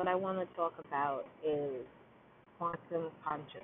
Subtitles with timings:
[0.00, 1.84] what I want to talk about is
[2.56, 3.60] quantum consciousness.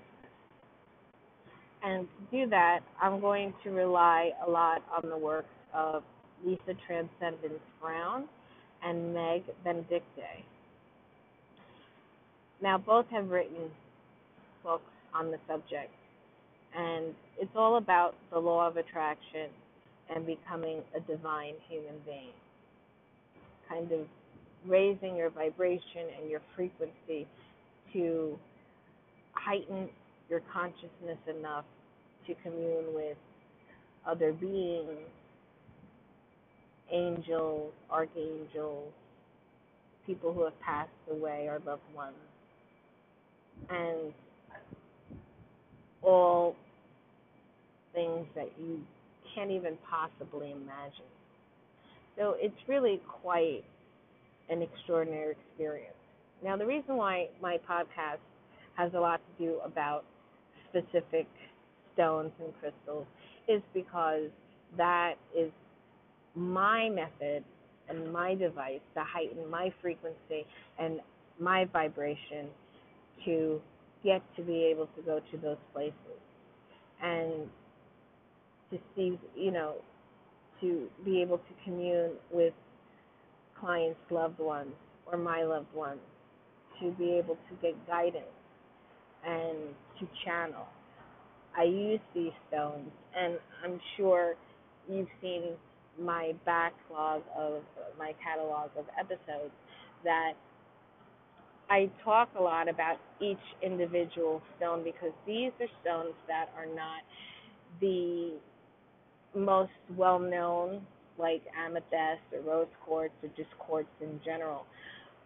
[1.82, 6.02] And to do that, I'm going to rely a lot on the works of
[6.44, 8.28] Lisa Transcendence Brown
[8.84, 10.44] and Meg Benedicte.
[12.60, 13.70] Now, both have written
[14.62, 15.90] books on the subject,
[16.76, 19.48] and it's all about the law of attraction
[20.14, 22.36] and becoming a divine human being.
[23.70, 24.00] Kind of
[24.66, 27.26] raising your vibration and your frequency
[27.92, 28.38] to
[29.32, 29.88] heighten
[30.28, 31.64] your consciousness enough
[32.26, 33.16] to commune with
[34.06, 34.90] other beings,
[36.90, 38.92] angels, archangels,
[40.06, 42.14] people who have passed away, our loved ones,
[43.70, 44.12] and
[46.02, 46.54] all
[47.94, 48.80] things that you
[49.34, 51.10] can't even possibly imagine.
[52.16, 53.64] So it's really quite
[54.50, 55.94] an extraordinary experience.
[56.44, 58.18] Now, the reason why my podcast
[58.76, 60.04] has a lot to do about
[60.68, 61.26] specific
[61.94, 63.06] stones and crystals
[63.48, 64.28] is because
[64.76, 65.50] that is
[66.34, 67.42] my method
[67.88, 70.46] and my device to heighten my frequency
[70.78, 71.00] and
[71.40, 72.46] my vibration
[73.24, 73.60] to
[74.04, 75.94] get to be able to go to those places
[77.02, 77.48] and
[78.70, 79.76] to see, you know,
[80.60, 82.52] to be able to commune with
[83.60, 84.72] clients' loved ones
[85.10, 86.00] or my loved ones,
[86.80, 88.24] to be able to get guidance
[89.24, 89.56] and
[89.98, 90.66] to channel.
[91.56, 94.34] I use these stones, and I'm sure
[94.88, 95.42] you've seen
[95.98, 97.62] my backlog of
[97.98, 99.52] my catalog of episodes
[100.04, 100.32] that
[101.70, 107.02] I talk a lot about each individual stone because these are stones that are not
[107.80, 108.34] the
[109.34, 110.82] most well known,
[111.18, 114.66] like amethyst or rose quartz or just quartz in general.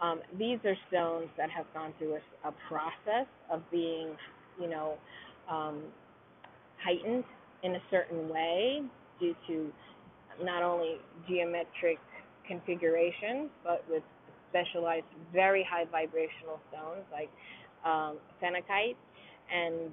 [0.01, 4.17] Um, these are stones that have gone through a, a process of being,
[4.61, 4.95] you know,
[5.51, 5.83] um,
[6.83, 7.25] heightened
[7.63, 8.83] in a certain way
[9.19, 9.71] due to
[10.43, 10.97] not only
[11.29, 11.99] geometric
[12.47, 14.03] configurations, but with
[14.49, 17.31] specialized, very high vibrational stones like
[17.85, 18.97] um, phenakite.
[19.53, 19.93] And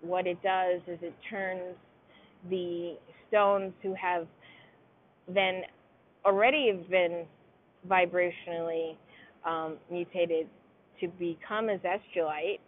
[0.00, 1.76] what it does is it turns
[2.50, 2.96] the
[3.28, 4.26] stones who have
[5.32, 5.62] then
[6.24, 7.24] already have been
[7.88, 8.96] vibrationally
[9.44, 10.46] um, mutated
[11.00, 12.58] to become Azeztulite,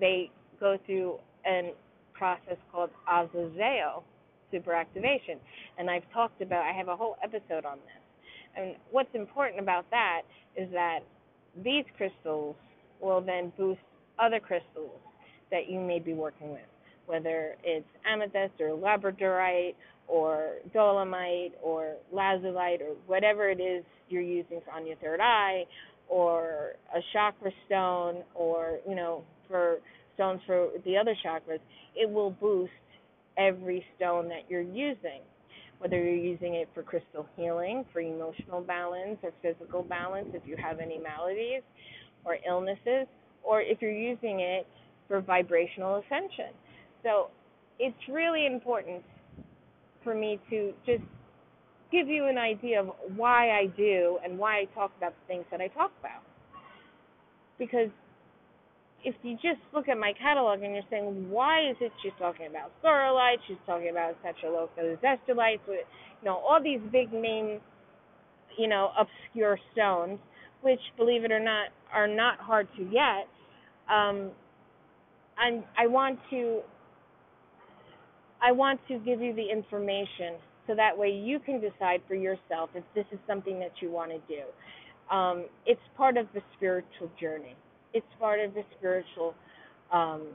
[0.00, 0.30] they
[0.60, 1.72] go through a
[2.14, 4.02] process called azozeo
[4.52, 5.38] superactivation.
[5.78, 8.02] And I've talked about, I have a whole episode on this.
[8.56, 10.22] And what's important about that
[10.56, 11.00] is that
[11.64, 12.54] these crystals
[13.00, 13.80] will then boost
[14.18, 15.00] other crystals
[15.50, 16.60] that you may be working with,
[17.06, 19.74] whether it's amethyst or labradorite
[20.08, 25.64] or dolomite or lazulite or whatever it is you're using on your third eye
[26.08, 29.78] or a chakra stone or, you know, for
[30.14, 31.60] stones for the other chakras,
[31.96, 32.72] it will boost
[33.38, 35.22] every stone that you're using
[35.82, 40.56] whether you're using it for crystal healing, for emotional balance or physical balance, if you
[40.56, 41.62] have any maladies
[42.24, 43.08] or illnesses,
[43.42, 44.64] or if you're using it
[45.08, 46.54] for vibrational ascension.
[47.02, 47.30] So
[47.80, 49.02] it's really important
[50.04, 51.02] for me to just
[51.90, 55.44] give you an idea of why I do and why I talk about the things
[55.50, 56.22] that I talk about.
[57.58, 57.90] Because
[59.04, 62.46] if you just look at my catalog and you're saying, why is it she's talking
[62.46, 65.84] about Scarolite, she's talking about Tetraloca Zestulite, you
[66.24, 67.60] know, all these big name,
[68.56, 70.18] you know, obscure stones,
[70.62, 73.28] which, believe it or not, are not hard to get.
[73.92, 74.30] Um,
[75.38, 76.60] and I want to,
[78.42, 80.34] I want to give you the information
[80.66, 84.10] so that way you can decide for yourself if this is something that you want
[84.10, 85.14] to do.
[85.14, 87.56] Um, it's part of the spiritual journey
[87.94, 89.34] it's part of the spiritual
[89.92, 90.28] um,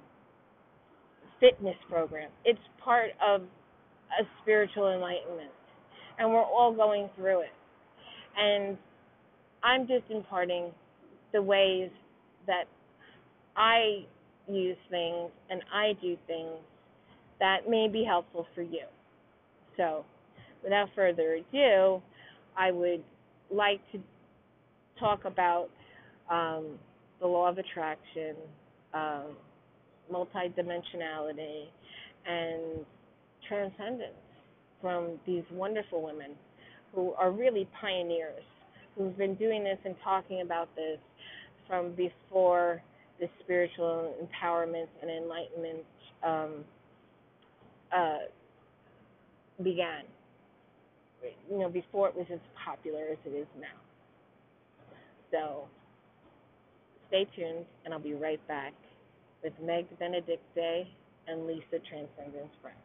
[1.40, 2.30] fitness program.
[2.46, 5.52] It's part of a spiritual enlightenment,
[6.20, 7.54] and we're all going through it.
[8.38, 8.78] And
[9.64, 10.72] I'm just imparting
[11.34, 11.90] the ways
[12.46, 12.66] that
[13.56, 14.06] I
[14.48, 16.60] use things and I do things
[17.40, 18.86] that may be helpful for you.
[19.76, 20.06] So,
[20.64, 22.02] without further ado,
[22.58, 23.04] I would
[23.52, 24.00] like to
[25.00, 25.70] talk about
[26.30, 26.66] um,
[27.20, 28.36] the law of attraction,
[28.94, 29.36] um,
[30.12, 31.66] multidimensionality,
[32.26, 32.86] and
[33.48, 34.14] transcendence
[34.82, 36.32] from these wonderful women
[36.94, 38.44] who are really pioneers,
[38.98, 41.00] who've been doing this and talking about this
[41.68, 42.82] from before
[43.20, 45.84] the spiritual empowerment and enlightenment
[46.24, 46.64] um,
[47.96, 48.18] uh,
[49.64, 50.04] began.
[51.50, 53.68] You know, before it was as popular as it is now.
[55.32, 55.68] So
[57.08, 58.74] stay tuned, and I'll be right back
[59.44, 60.88] with Meg Benedicte
[61.28, 62.76] and Lisa Transcendence Brown.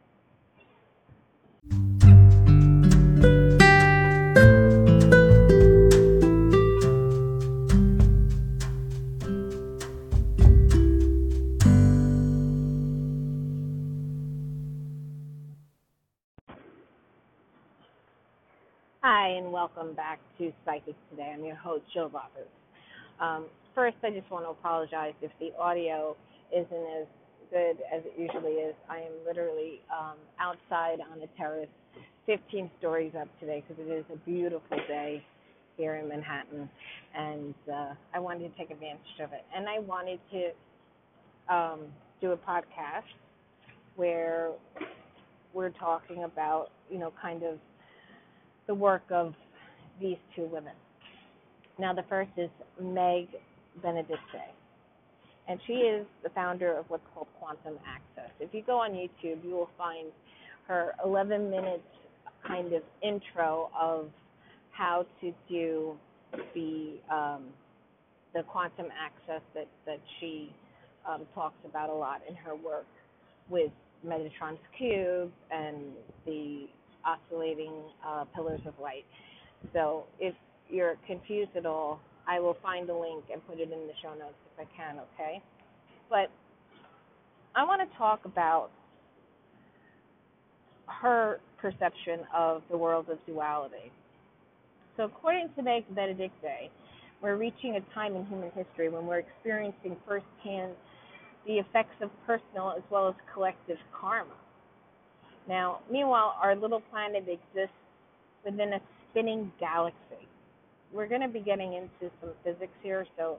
[19.63, 21.31] Welcome back to Psychic Today.
[21.33, 22.51] I'm your host, Jill Roberts.
[23.21, 26.17] Um, first, I just want to apologize if the audio
[26.51, 27.07] isn't as
[27.49, 28.75] good as it usually is.
[28.89, 31.69] I am literally um, outside on the terrace,
[32.25, 35.23] 15 stories up today because it is a beautiful day
[35.77, 36.69] here in Manhattan,
[37.15, 39.45] and uh, I wanted to take advantage of it.
[39.55, 41.79] And I wanted to um,
[42.19, 43.03] do a podcast
[43.95, 44.51] where
[45.53, 47.59] we're talking about, you know, kind of
[48.67, 49.33] the work of
[49.99, 50.73] these two women.
[51.79, 52.49] Now, the first is
[52.81, 53.27] Meg
[53.81, 54.53] Benedicte
[55.47, 58.31] and she is the founder of what's called Quantum Access.
[58.39, 60.07] If you go on YouTube, you will find
[60.67, 61.83] her 11 minutes
[62.47, 64.07] kind of intro of
[64.71, 65.95] how to do
[66.55, 67.43] the um,
[68.33, 70.51] the quantum access that that she
[71.07, 72.87] um, talks about a lot in her work
[73.49, 73.71] with
[74.05, 75.77] Metatron's cube and
[76.25, 76.65] the
[77.05, 77.73] oscillating
[78.05, 79.05] uh, pillars of light.
[79.71, 80.35] So if
[80.69, 84.13] you're confused at all, I will find the link and put it in the show
[84.13, 85.41] notes if I can, okay?
[86.09, 86.29] But
[87.55, 88.69] I want to talk about
[90.87, 93.91] her perception of the world of duality.
[94.97, 96.71] So, according to Meg Benedicte,
[97.21, 100.73] we're reaching a time in human history when we're experiencing firsthand
[101.47, 104.35] the effects of personal as well as collective karma.
[105.47, 107.75] Now, meanwhile, our little planet exists
[108.45, 108.79] within a
[109.13, 110.27] spinning galaxy
[110.93, 113.37] we're going to be getting into some physics here, so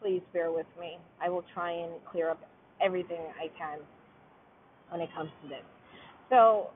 [0.00, 0.98] please bear with me.
[1.22, 2.40] I will try and clear up
[2.82, 3.78] everything I can
[4.88, 5.62] when it comes to this.
[6.30, 6.70] So,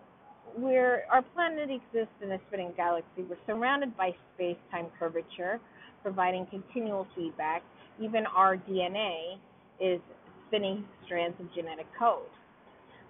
[0.57, 3.23] we're our planet exists in a spinning galaxy.
[3.29, 5.61] We're surrounded by space-time curvature,
[6.03, 7.63] providing continual feedback.
[8.01, 9.39] Even our DNA
[9.81, 10.01] is
[10.49, 12.27] spinning strands of genetic code.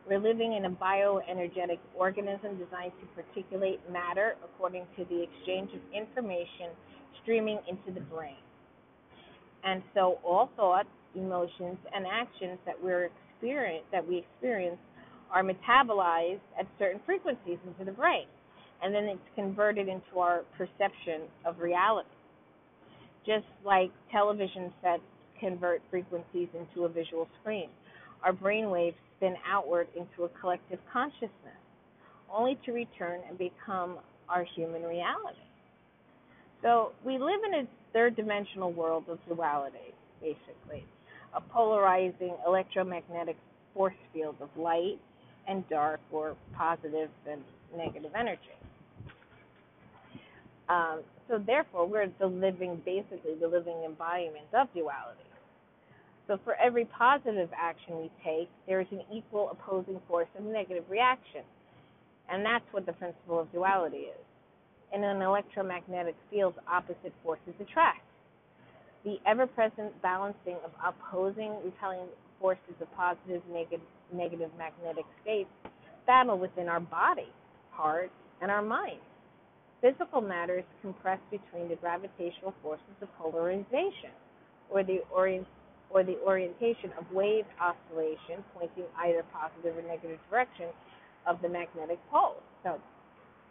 [0.08, 5.80] We're living in a bioenergetic organism designed to particulate matter according to the exchange of
[5.94, 6.70] information
[7.22, 8.36] streaming into the brain.
[9.62, 13.10] And so all thoughts, emotions, and actions that we're
[13.40, 14.78] experience that we experience
[15.32, 18.26] are metabolized at certain frequencies into the brain.
[18.82, 22.08] And then it's converted into our perception of reality.
[23.26, 25.02] Just like television sets
[25.38, 27.68] convert frequencies into a visual screen,
[28.24, 31.60] our brain waves spin outward into a collective consciousness,
[32.32, 35.38] only to return and become our human reality.
[36.62, 40.84] So we live in a third dimensional world of duality, basically,
[41.34, 43.36] a polarizing electromagnetic
[43.74, 44.98] force field of light
[45.48, 47.40] and dark, or positive and
[47.76, 48.40] negative energy.
[50.68, 55.29] Um, so therefore, we're the living, basically, the living embodiment of duality.
[56.30, 60.84] So for every positive action we take, there is an equal opposing force of negative
[60.88, 61.42] reaction.
[62.30, 64.24] And that's what the principle of duality is
[64.94, 68.02] in an electromagnetic field, opposite forces attract.
[69.04, 72.06] The ever present balancing of opposing repelling
[72.40, 73.80] forces of positive, negative,
[74.14, 75.50] negative magnetic states
[76.06, 77.32] battle within our body,
[77.72, 79.00] heart, and our mind.
[79.80, 84.14] Physical matter is compressed between the gravitational forces of polarization,
[84.70, 85.46] or the orient,
[85.90, 90.66] or the orientation of wave oscillation pointing either positive or negative direction
[91.26, 92.36] of the magnetic pole.
[92.62, 92.80] So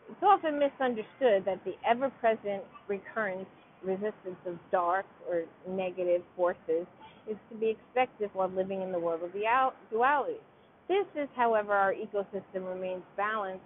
[0.10, 3.48] it's often misunderstood that the ever present recurrent
[3.84, 6.86] resistance of dark or negative forces
[7.30, 9.32] is to be expected while living in the world of
[9.92, 10.40] duality.
[10.88, 13.64] This is, however, our ecosystem remains balanced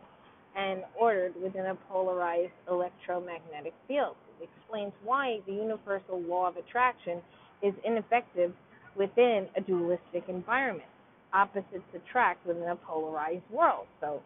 [0.55, 4.15] and ordered within a polarized electromagnetic field.
[4.39, 7.21] It explains why the universal law of attraction
[7.63, 8.53] is ineffective
[8.95, 10.89] within a dualistic environment.
[11.33, 13.87] Opposites attract within a polarized world.
[14.01, 14.21] So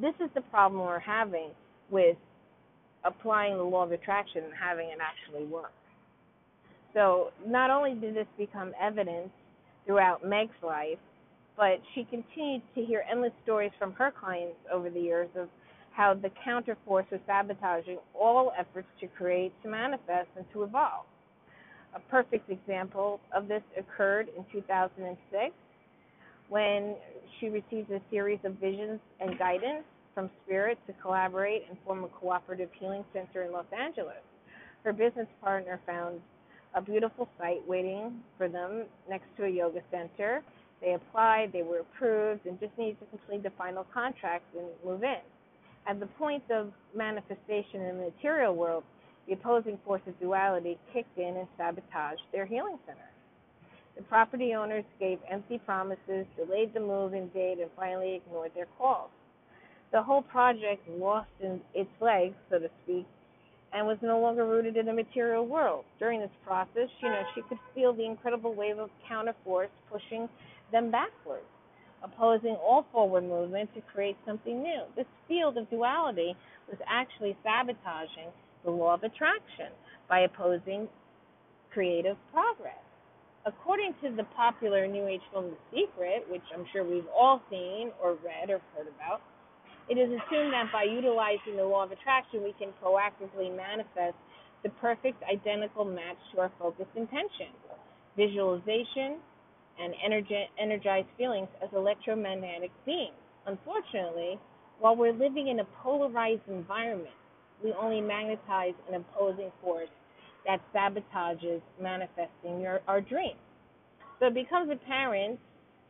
[0.00, 1.50] this is the problem we're having
[1.90, 2.16] with
[3.04, 5.72] applying the law of attraction and having it actually work.
[6.94, 9.30] So not only did this become evident
[9.86, 10.98] throughout Meg's life,
[11.56, 15.48] but she continued to hear endless stories from her clients over the years of
[15.92, 21.04] how the counterforce was sabotaging all efforts to create, to manifest, and to evolve.
[21.94, 25.54] A perfect example of this occurred in 2006
[26.48, 26.96] when
[27.38, 32.08] she received a series of visions and guidance from Spirit to collaborate and form a
[32.08, 34.22] cooperative healing center in Los Angeles.
[34.84, 36.20] Her business partner found
[36.74, 40.42] a beautiful site waiting for them next to a yoga center.
[40.80, 45.02] They applied, they were approved, and just needed to complete the final contract and move
[45.02, 45.20] in.
[45.86, 48.84] At the point of manifestation in the material world,
[49.28, 53.10] the opposing force of duality kicked in and sabotaged their healing center.
[53.96, 59.10] The property owners gave empty promises, delayed the move-in date, and finally ignored their calls.
[59.92, 63.06] The whole project lost in its legs, so to speak,
[63.72, 65.84] and was no longer rooted in the material world.
[65.98, 70.28] During this process, you know, she could feel the incredible wave of counterforce pushing
[70.72, 71.44] them backwards,
[72.02, 74.82] opposing all forward movement to create something new.
[74.96, 76.34] This field of duality
[76.68, 78.30] was actually sabotaging
[78.64, 79.72] the law of attraction
[80.08, 80.88] by opposing
[81.72, 82.82] creative progress.
[83.46, 87.92] According to the popular New Age film The Secret, which I'm sure we've all seen
[88.02, 89.22] or read or heard about,
[89.88, 94.16] it is assumed that by utilizing the law of attraction, we can proactively manifest
[94.62, 97.48] the perfect identical match to our focused intention.
[98.16, 99.16] Visualization
[99.80, 99.94] and
[100.60, 103.14] energized feelings as electromagnetic beings.
[103.46, 104.38] Unfortunately,
[104.80, 107.14] while we're living in a polarized environment,
[107.62, 109.88] we only magnetize an opposing force
[110.46, 113.38] that sabotages manifesting your, our dreams.
[114.18, 115.38] So it becomes apparent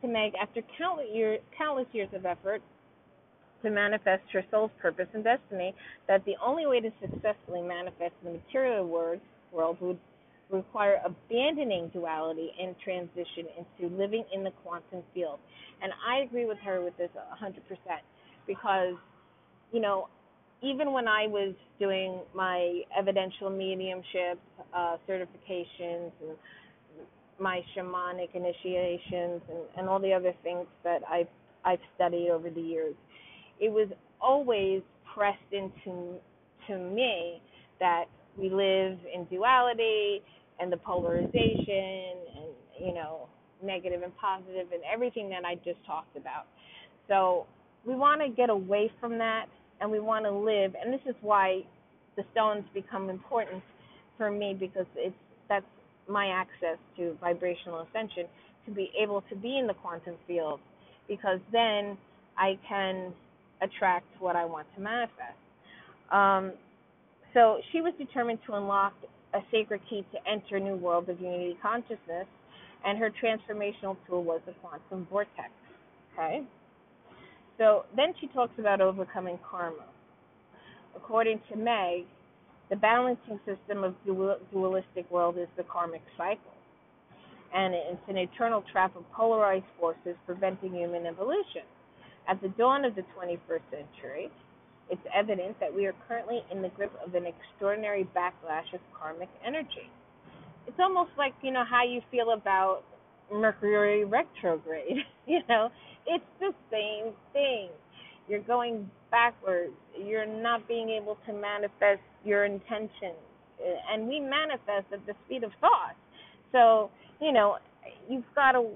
[0.01, 2.61] to Meg, after countless, year, countless years of effort
[3.63, 5.75] to manifest her soul's purpose and destiny,
[6.07, 9.19] that the only way to successfully manifest the material world,
[9.51, 9.99] world would
[10.49, 15.39] require abandoning duality and transition into living in the quantum field.
[15.81, 17.09] And I agree with her with this
[17.41, 17.53] 100%
[18.47, 18.95] because,
[19.71, 20.07] you know,
[20.61, 24.39] even when I was doing my evidential mediumship
[24.75, 26.37] uh, certifications and
[27.39, 31.27] my shamanic initiations and, and all the other things that I've
[31.63, 32.95] I've studied over the years,
[33.59, 33.89] it was
[34.21, 34.81] always
[35.13, 36.15] pressed into
[36.67, 37.41] to me
[37.79, 38.05] that
[38.37, 40.21] we live in duality
[40.59, 43.27] and the polarization and you know
[43.63, 46.47] negative and positive and everything that I just talked about.
[47.07, 47.45] So
[47.85, 49.45] we want to get away from that
[49.81, 51.61] and we want to live and this is why
[52.15, 53.63] the stones become important
[54.17, 55.15] for me because it's
[55.47, 55.65] that's
[56.07, 58.25] my access to vibrational ascension
[58.65, 60.59] to be able to be in the quantum field
[61.07, 61.97] because then
[62.37, 63.13] I can
[63.61, 65.37] attract what I want to manifest.
[66.11, 66.53] Um,
[67.33, 68.93] so she was determined to unlock
[69.33, 72.25] a sacred key to enter a new world of unity consciousness,
[72.85, 75.49] and her transformational tool was the quantum vortex.
[76.13, 76.43] Okay?
[77.59, 79.83] So then she talks about overcoming karma.
[80.95, 82.05] According to Meg,
[82.69, 86.53] the balancing system of dual, dualistic world is the karmic cycle.
[87.53, 91.63] And it's an eternal trap of polarized forces preventing human evolution.
[92.29, 94.29] At the dawn of the 21st century,
[94.89, 99.29] it's evident that we are currently in the grip of an extraordinary backlash of karmic
[99.45, 99.89] energy.
[100.65, 102.83] It's almost like, you know, how you feel about
[103.31, 104.97] Mercury retrograde.
[105.27, 105.69] you know,
[106.05, 107.69] it's the same thing.
[108.27, 109.73] You're going backwards.
[109.97, 113.17] You're not being able to manifest your intentions.
[113.59, 115.95] Uh, and we manifest at the speed of thought.
[116.51, 116.89] So,
[117.21, 117.57] you know,
[118.07, 118.69] you've got to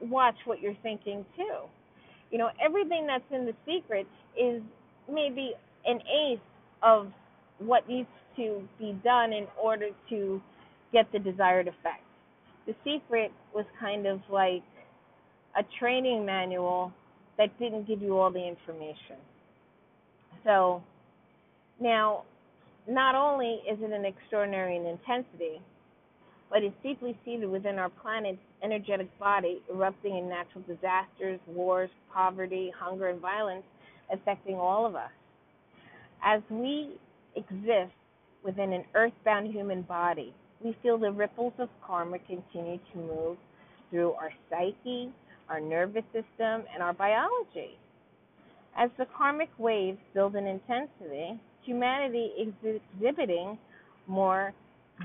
[0.00, 1.68] watch what you're thinking too.
[2.30, 4.06] You know, everything that's in the secret
[4.38, 4.62] is
[5.12, 5.52] maybe
[5.84, 6.42] an eighth
[6.82, 7.08] of
[7.58, 10.40] what needs to be done in order to
[10.92, 12.04] get the desired effect.
[12.70, 14.62] The secret was kind of like
[15.58, 16.92] a training manual
[17.36, 19.16] that didn't give you all the information.
[20.44, 20.80] So
[21.80, 22.22] now,
[22.88, 25.60] not only is it an extraordinary in intensity,
[26.48, 32.72] but it's deeply seated within our planet's energetic body, erupting in natural disasters, wars, poverty,
[32.78, 33.64] hunger, and violence,
[34.12, 35.10] affecting all of us.
[36.24, 36.90] As we
[37.34, 37.90] exist
[38.44, 43.36] within an earthbound human body, we feel the ripples of karma continue to move
[43.90, 45.12] through our psyche,
[45.48, 47.76] our nervous system, and our biology.
[48.76, 52.54] As the karmic waves build in intensity, humanity is
[52.94, 53.58] exhibiting
[54.06, 54.52] more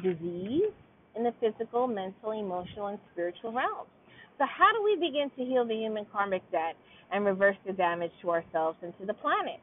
[0.03, 0.71] disease,
[1.15, 3.89] in the physical, mental, emotional, and spiritual realms.
[4.37, 6.75] So, how do we begin to heal the human karmic debt
[7.11, 9.59] and reverse the damage to ourselves and to the planet?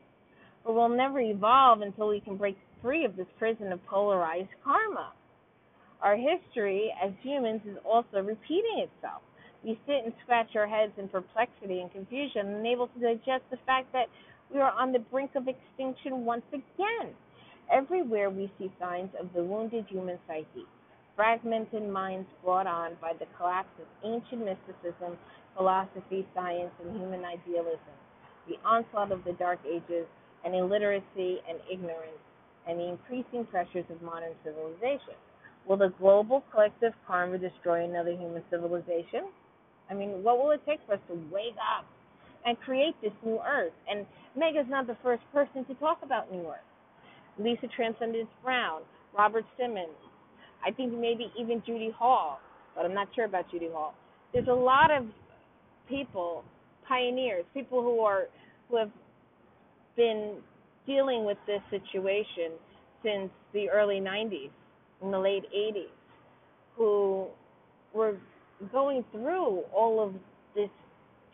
[0.64, 5.12] But we'll never evolve until we can break free of this prison of polarized karma.
[6.02, 9.22] Our history as humans is also repeating itself.
[9.64, 13.92] We sit and scratch our heads in perplexity and confusion, unable to digest the fact
[13.92, 14.06] that
[14.52, 17.14] we are on the brink of extinction once again.
[17.72, 20.66] Everywhere we see signs of the wounded human psyche
[21.16, 25.16] fragmented minds brought on by the collapse of ancient mysticism,
[25.56, 27.94] philosophy, science, and human idealism,
[28.48, 30.06] the onslaught of the Dark Ages,
[30.44, 32.22] and illiteracy and ignorance,
[32.66, 35.14] and the increasing pressures of modern civilization.
[35.68, 39.30] Will the global collective karma destroy another human civilization?
[39.90, 41.86] I mean, what will it take for us to wake up
[42.44, 43.72] and create this new earth?
[43.88, 46.66] And Meg's not the first person to talk about new earth.
[47.38, 48.82] Lisa Transcendence Brown,
[49.16, 49.96] Robert Simmons,
[50.64, 52.40] I think maybe even Judy Hall,
[52.74, 53.94] but I'm not sure about Judy Hall.
[54.32, 55.06] There's a lot of
[55.88, 56.44] people,
[56.88, 58.24] pioneers, people who are
[58.68, 58.90] who have
[59.96, 60.36] been
[60.86, 62.52] dealing with this situation
[63.02, 64.50] since the early 90s,
[65.02, 65.86] in the late 80s,
[66.76, 67.26] who
[67.92, 68.16] were
[68.70, 70.14] going through all of
[70.54, 70.70] this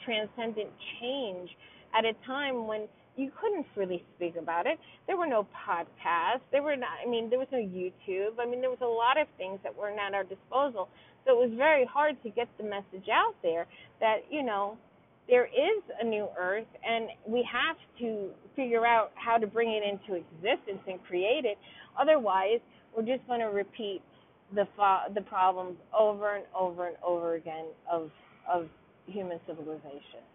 [0.04, 0.70] transcendent
[1.00, 1.50] change
[1.96, 4.78] at a time when you couldn't really speak about it.
[5.06, 6.46] There were no podcasts.
[6.52, 7.02] There were not.
[7.04, 8.38] I mean, there was no YouTube.
[8.38, 10.88] I mean, there was a lot of things that weren't at our disposal.
[11.26, 13.66] So it was very hard to get the message out there
[14.00, 14.78] that you know
[15.28, 19.82] there is a new Earth, and we have to figure out how to bring it
[19.82, 21.58] into existence and create it.
[22.00, 22.60] Otherwise,
[22.98, 24.02] we're just going to repeat
[24.56, 28.10] the fo- the problems over and over and over again of
[28.52, 28.66] of
[29.06, 30.26] human civilization.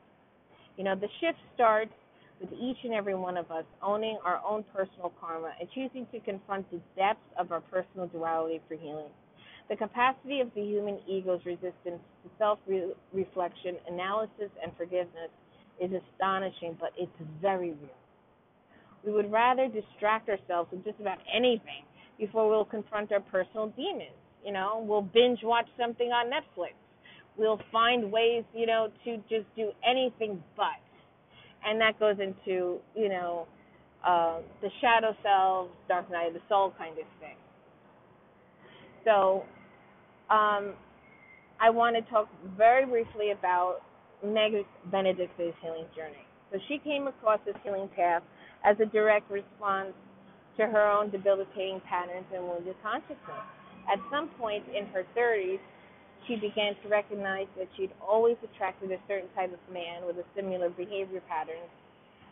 [0.77, 1.91] You know, the shift starts
[2.39, 6.19] with each and every one of us owning our own personal karma and choosing to
[6.21, 9.11] confront the depths of our personal duality for healing.
[9.69, 12.59] The capacity of the human ego's resistance to self
[13.13, 15.31] reflection, analysis, and forgiveness
[15.81, 17.99] is astonishing, but it's very real.
[19.05, 21.83] We would rather distract ourselves with just about anything
[22.17, 24.15] before we'll confront our personal demons.
[24.45, 26.73] You know, we'll binge watch something on Netflix.
[27.37, 30.65] We'll find ways, you know, to just do anything but
[31.65, 33.47] and that goes into you know
[34.05, 37.37] uh, the shadow self, dark night of the soul kind of thing.
[39.05, 39.43] So,
[40.29, 40.73] um,
[41.61, 43.77] I want to talk very briefly about
[44.23, 44.51] Meg
[44.91, 46.25] Benedicte's healing journey.
[46.51, 48.23] So she came across this healing path
[48.65, 49.93] as a direct response
[50.57, 53.45] to her own debilitating patterns and wounded consciousness.
[53.91, 55.59] At some point in her 30s,
[56.27, 60.23] she began to recognize that she'd always attracted a certain type of man with a
[60.35, 61.69] similar behavior patterns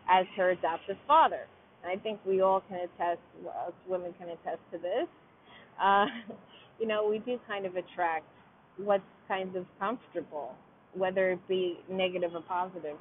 [0.10, 1.48] as her adoptive father.
[1.84, 5.08] And I think we all can attest, us women can attest to this.
[5.82, 6.06] Uh,
[6.80, 8.26] you know, we do kind of attract
[8.78, 10.54] what's kind of comfortable,
[10.94, 12.98] whether it be negative or positive.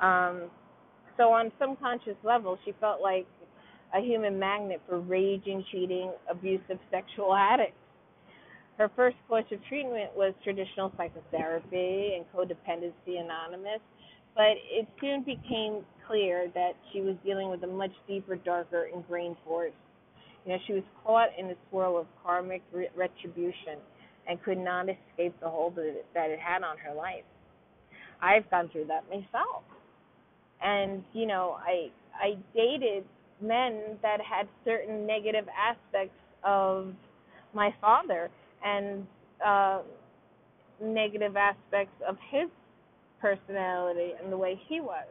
[0.00, 0.50] Um,
[1.16, 3.26] so on some conscious level, she felt like
[3.96, 7.76] a human magnet for raging, cheating, abusive sexual addicts
[8.78, 13.80] her first course of treatment was traditional psychotherapy and codependency anonymous,
[14.34, 19.36] but it soon became clear that she was dealing with a much deeper, darker, ingrained
[19.46, 19.72] force.
[20.44, 22.62] You know, she was caught in a swirl of karmic
[22.94, 23.78] retribution
[24.28, 27.24] and could not escape the hold that it had on her life.
[28.20, 29.62] I've gone through that myself,
[30.62, 33.04] and you know, I I dated
[33.40, 36.92] men that had certain negative aspects of
[37.54, 38.30] my father
[38.64, 39.06] and
[39.44, 39.82] uh,
[40.82, 42.48] negative aspects of his
[43.20, 45.06] personality and the way he was.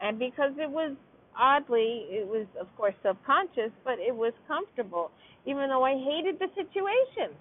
[0.00, 0.96] And because it was
[1.38, 5.10] oddly, it was of course subconscious, but it was comfortable,
[5.46, 7.36] even though I hated the situation.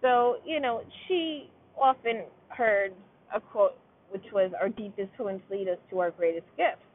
[0.00, 2.92] So, you know, she often heard
[3.34, 3.74] a quote
[4.10, 6.87] which was, Our deepest wounds lead us to our greatest gifts.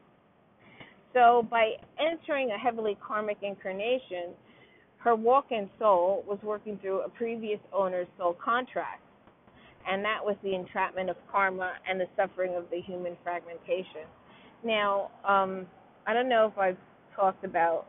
[1.14, 4.34] So, by entering a heavily karmic incarnation,
[4.98, 9.00] her walk in soul was working through a previous owner's soul contract,
[9.88, 14.08] and that was the entrapment of karma and the suffering of the human fragmentation.
[14.64, 15.66] Now, um,
[16.06, 16.78] I don't know if I've
[17.14, 17.86] talked about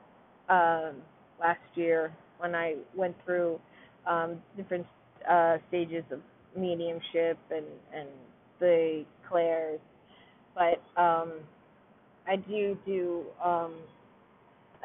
[0.49, 0.97] um,
[1.39, 3.59] last year when I went through
[4.05, 4.85] um, different
[5.27, 6.19] uh, stages of
[6.55, 8.09] mediumship and and
[8.59, 9.79] the clairs,
[10.53, 11.31] but um,
[12.27, 13.73] I do do um,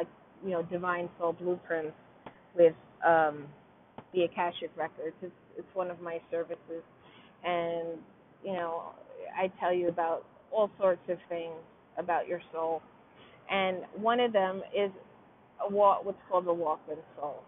[0.00, 0.05] a,
[0.44, 1.96] you know divine soul blueprints
[2.57, 2.74] with
[3.07, 3.46] um,
[4.14, 5.16] the Akashic Records.
[5.22, 6.83] It's, it's one of my services,
[7.44, 7.98] and
[8.44, 8.92] you know,
[9.38, 11.55] I tell you about all sorts of things
[11.98, 12.83] about your soul,
[13.50, 14.90] and one of them is
[15.66, 17.42] a walk, what's called the walk in soul.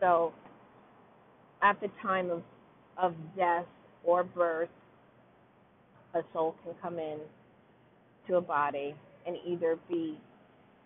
[0.00, 0.32] So,
[1.62, 2.42] at the time of
[3.00, 3.66] of death
[4.04, 4.68] or birth,
[6.14, 7.18] a soul can come in
[8.28, 8.94] to a body
[9.26, 10.18] and either be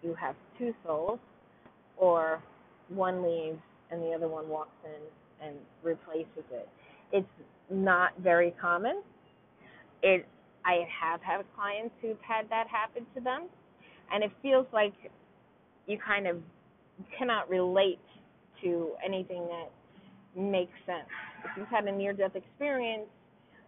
[0.02, 1.18] you have two souls
[1.96, 2.42] or
[2.88, 3.58] one leaves
[3.90, 6.68] and the other one walks in and replaces it.
[7.12, 7.26] It's
[7.70, 9.02] not very common.
[10.02, 10.26] It
[10.64, 13.46] I have had clients who've had that happen to them,
[14.12, 14.92] and it feels like
[15.86, 16.38] you kind of
[17.16, 18.00] cannot relate
[18.62, 19.70] to anything that
[20.36, 21.06] makes sense.
[21.44, 23.06] If you've had a near-death experience,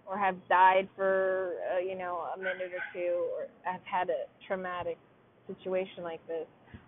[0.09, 4.25] or have died for uh, you know a minute or two, or have had a
[4.47, 4.99] traumatic
[5.47, 6.47] situation like this,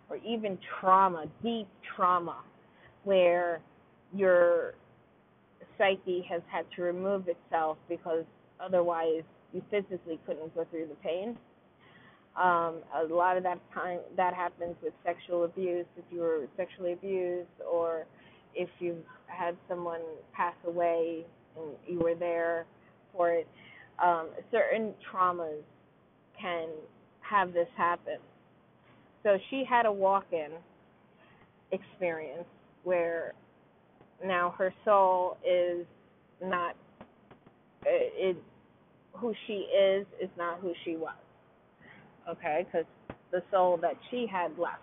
[0.09, 2.39] or even trauma, deep trauma,
[3.05, 3.61] where
[4.15, 4.75] your
[5.79, 8.25] psyche has had to remove itself because
[8.61, 11.37] otherwise you physically couldn't go through the pain.
[12.37, 16.93] Um, a lot of that time that happens with sexual abuse if you were sexually
[16.93, 18.07] abused or
[18.55, 20.01] if you've had someone
[20.33, 21.25] pass away
[21.57, 22.67] and you were there
[23.12, 23.46] for it.
[24.03, 25.62] Um, certain traumas
[26.40, 26.68] can
[27.20, 28.18] have this happen.
[29.23, 30.49] So she had a walk in
[31.73, 32.46] experience
[32.85, 33.35] where
[34.25, 35.87] now her soul is
[36.42, 36.75] not
[37.85, 38.37] it, it
[39.14, 41.14] who she is is not who she was
[42.29, 42.87] okay because
[43.33, 44.83] the soul that she had left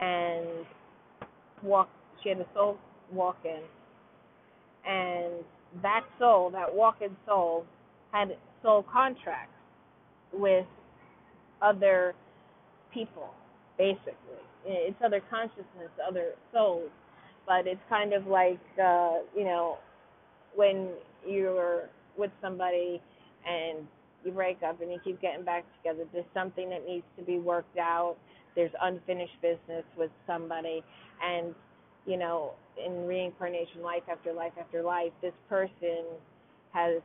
[0.00, 0.66] and
[1.62, 1.88] walk
[2.22, 2.78] she had a soul
[3.12, 3.60] walk in
[4.90, 5.44] and
[5.82, 7.64] that soul that walk in soul
[8.12, 9.52] had soul contracts
[10.32, 10.66] with
[11.62, 12.14] other
[12.92, 13.30] people
[13.78, 14.12] basically
[14.66, 16.90] it's other consciousness other souls
[17.46, 19.78] but it's kind of like uh, you know
[20.54, 20.90] when
[21.26, 23.00] you're with somebody
[23.46, 23.86] and
[24.24, 26.04] you break up and you keep getting back together.
[26.12, 28.16] There's something that needs to be worked out.
[28.56, 30.82] There's unfinished business with somebody,
[31.22, 31.54] and
[32.06, 32.52] you know,
[32.84, 36.04] in reincarnation, life after life after life, this person
[36.72, 37.00] has,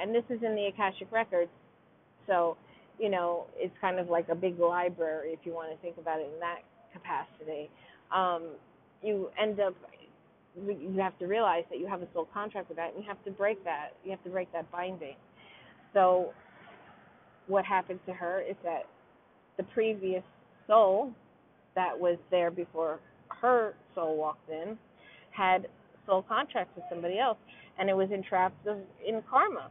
[0.00, 1.50] and this is in the Akashic records,
[2.26, 2.56] so
[2.98, 6.20] you know, it's kind of like a big library if you want to think about
[6.20, 6.60] it in that
[6.92, 7.68] capacity.
[8.14, 8.50] Um,
[9.02, 9.74] you end up
[10.56, 13.22] you have to realize that you have a soul contract with that and you have
[13.24, 15.16] to break that you have to break that binding
[15.92, 16.32] so
[17.48, 18.84] what happened to her is that
[19.56, 20.22] the previous
[20.68, 21.12] soul
[21.74, 23.00] that was there before
[23.44, 24.78] her soul walked in
[25.30, 25.66] had
[26.06, 27.36] soul contracts with somebody else
[27.78, 29.68] and it was entrapped in karma.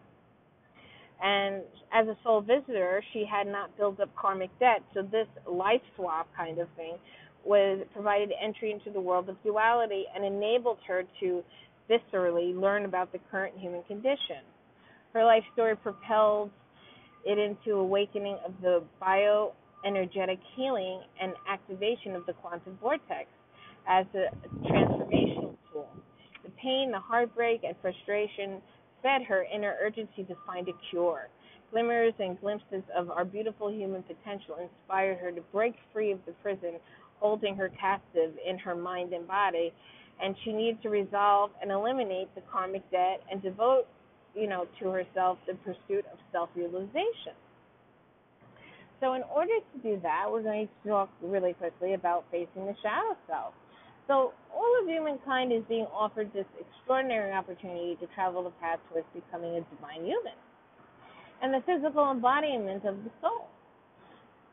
[1.23, 4.83] And as a soul visitor she had not built up karmic debt.
[4.93, 6.97] So this life swap kind of thing
[7.43, 11.43] was provided entry into the world of duality and enabled her to
[11.89, 14.45] viscerally learn about the current human condition.
[15.13, 16.51] Her life story propelled
[17.25, 23.27] it into awakening of the bioenergetic healing and activation of the quantum vortex
[23.87, 24.35] as a
[24.67, 25.89] transformational tool.
[26.43, 28.61] The pain, the heartbreak, and frustration
[29.01, 31.27] fed her inner urgency to find a cure.
[31.71, 36.31] Glimmers and glimpses of our beautiful human potential inspired her to break free of the
[36.43, 36.75] prison
[37.19, 39.73] holding her captive in her mind and body,
[40.21, 43.87] and she needs to resolve and eliminate the karmic debt and devote,
[44.35, 47.33] you know, to herself the pursuit of self-realization.
[48.99, 52.75] So, in order to do that, we're going to talk really quickly about facing the
[52.81, 53.53] shadow self.
[54.07, 59.07] So, all of humankind is being offered this extraordinary opportunity to travel the path towards
[59.13, 60.33] becoming a divine human
[61.41, 63.47] and the physical embodiment of the soul.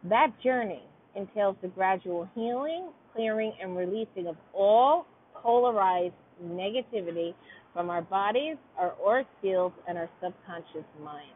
[0.04, 0.82] That journey
[1.14, 7.34] entails the gradual healing, clearing, and releasing of all polarized negativity
[7.72, 11.30] from our bodies, our auric fields, and our subconscious mind.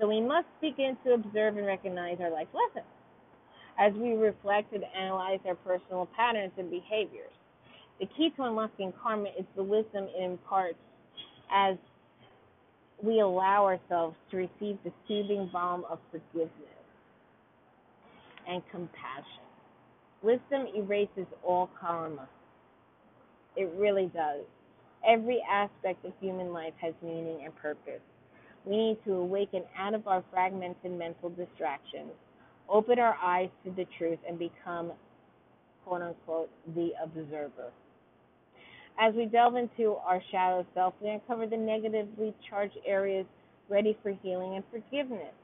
[0.00, 2.90] So we must begin to observe and recognize our life lessons
[3.78, 7.32] as we reflect and analyze our personal patterns and behaviors.
[8.00, 10.78] The key to unlocking karma is the wisdom it imparts
[11.50, 11.76] as
[13.02, 16.52] we allow ourselves to receive the soothing balm of forgiveness
[18.48, 19.44] and compassion.
[20.22, 22.28] Wisdom erases all karma.
[23.56, 24.44] It really does.
[25.06, 28.00] Every aspect of human life has meaning and purpose.
[28.64, 32.12] We need to awaken out of our fragmented mental distractions,
[32.68, 34.92] open our eyes to the truth, and become,
[35.84, 37.70] quote unquote, the observer.
[38.98, 43.26] As we delve into our shadow self, we uncover the negatively charged areas
[43.68, 45.34] ready for healing and forgiveness.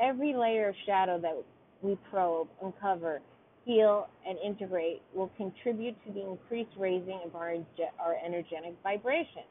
[0.00, 1.42] Every layer of shadow that
[1.82, 3.20] we probe, uncover,
[3.64, 7.54] heal, and integrate will contribute to the increased raising of our,
[7.98, 9.44] our energetic vibration.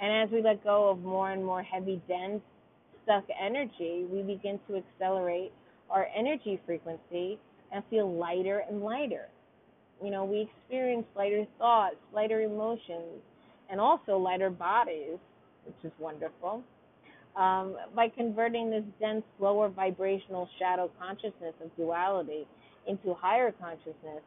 [0.00, 2.40] And as we let go of more and more heavy, dense,
[3.04, 5.52] stuck energy, we begin to accelerate
[5.92, 7.38] our energy frequency
[7.72, 9.28] and feel lighter and lighter.
[10.02, 13.22] You know, we experience lighter thoughts, lighter emotions,
[13.70, 15.18] and also lighter bodies,
[15.64, 16.62] which is wonderful.
[17.36, 22.46] Um, by converting this dense, lower vibrational shadow consciousness of duality
[22.86, 24.22] into higher consciousness,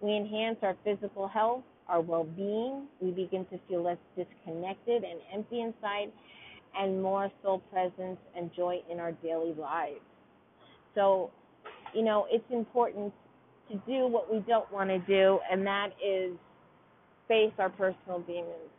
[0.00, 2.86] we enhance our physical health, our well being.
[3.00, 6.10] We begin to feel less disconnected and empty inside,
[6.76, 10.00] and more soul presence and joy in our daily lives.
[10.94, 11.30] So,
[11.94, 13.12] you know, it's important
[13.70, 16.32] to do what we don't want to do, and that is
[17.26, 18.70] face our personal demons.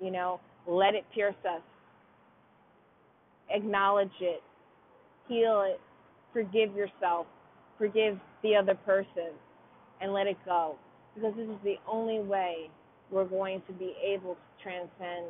[0.00, 1.62] You know, let it pierce us.
[3.54, 4.42] Acknowledge it,
[5.28, 5.80] heal it,
[6.32, 7.26] forgive yourself,
[7.78, 9.30] forgive the other person,
[10.00, 10.76] and let it go.
[11.14, 12.68] Because this is the only way
[13.10, 15.26] we're going to be able to transcend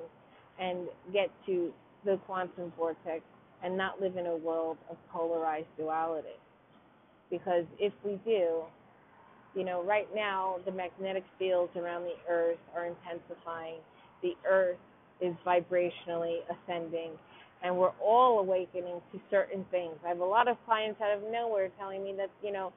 [0.58, 1.72] and get to
[2.04, 3.22] the quantum vortex
[3.64, 6.28] and not live in a world of polarized duality.
[7.30, 8.62] Because if we do,
[9.54, 13.78] you know, right now the magnetic fields around the earth are intensifying.
[14.22, 14.78] The earth
[15.20, 17.12] is vibrationally ascending
[17.62, 19.94] and we're all awakening to certain things.
[20.04, 22.72] I have a lot of clients out of nowhere telling me that, you know,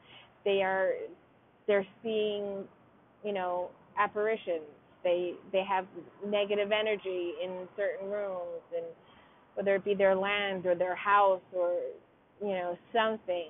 [0.46, 0.94] they are
[1.68, 2.64] they're seeing,
[3.24, 4.66] you know, apparitions.
[5.04, 5.86] They they have
[6.26, 8.86] negative energy in certain rooms and
[9.60, 11.74] whether it be their land or their house or
[12.42, 13.50] you know something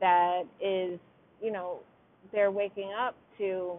[0.00, 0.98] that is
[1.42, 1.80] you know
[2.32, 3.74] they're waking up to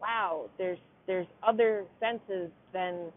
[0.00, 0.78] wow there's
[1.08, 3.10] there's other senses than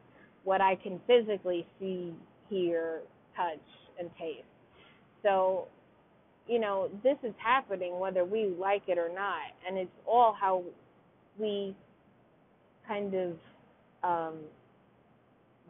[0.45, 2.15] what I can physically see
[2.49, 3.01] hear
[3.35, 3.59] touch
[3.99, 4.47] and taste.
[5.21, 5.67] So
[6.47, 9.53] you know this is happening whether we like it or not.
[9.67, 10.63] And it's all how
[11.37, 11.75] we
[12.87, 13.33] kind of
[14.03, 14.39] um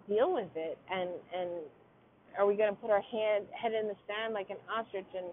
[0.07, 1.49] deal with it and and
[2.37, 5.27] are we going to put our head head in the sand like an ostrich and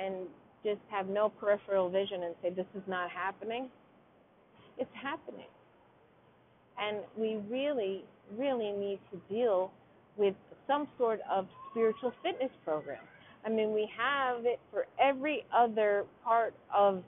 [0.00, 0.26] and
[0.64, 3.68] just have no peripheral vision and say this is not happening?
[4.78, 5.46] It's happening.
[6.78, 8.04] And we really,
[8.36, 9.70] really need to deal
[10.16, 10.34] with
[10.66, 13.02] some sort of spiritual fitness program.
[13.44, 17.02] I mean, we have it for every other part of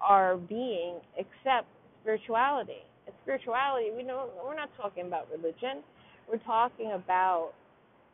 [0.00, 1.66] our being except
[2.02, 2.84] spirituality.
[3.06, 5.82] And spirituality, we know we're not talking about religion.
[6.30, 7.52] We're talking about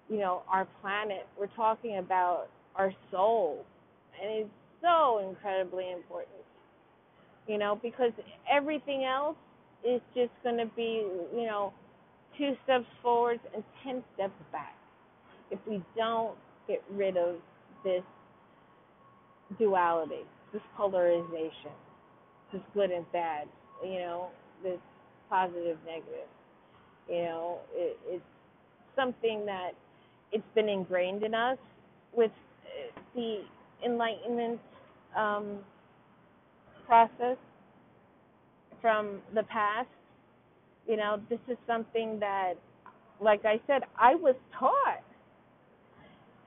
[0.09, 1.27] you know, our planet.
[1.39, 3.65] We're talking about our soul.
[4.21, 4.51] And it's
[4.83, 6.37] so incredibly important.
[7.47, 8.13] You know, because
[8.51, 9.37] everything else
[9.87, 11.73] is just going to be, you know,
[12.37, 14.75] two steps forward and 10 steps back.
[15.51, 17.37] If we don't get rid of
[17.85, 18.03] this
[19.59, 21.71] duality, this polarization,
[22.53, 23.47] this good and bad,
[23.85, 24.29] you know,
[24.63, 24.79] this
[25.31, 26.29] positive, negative,
[27.09, 28.25] you know, it, it's
[28.97, 29.73] something that
[30.33, 31.59] it's been ingrained in us
[32.15, 32.31] with
[33.15, 33.43] the
[33.85, 34.61] enlightenment
[35.17, 35.59] um,
[36.87, 37.37] process
[38.81, 39.89] from the past.
[40.87, 42.55] You know, this is something that,
[43.21, 45.03] like I said, I was taught.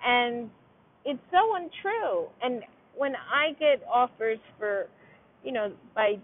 [0.06, 0.50] And
[1.06, 2.28] it's so untrue.
[2.42, 2.64] And
[2.96, 4.88] when I get offers for,
[5.44, 6.20] you know, by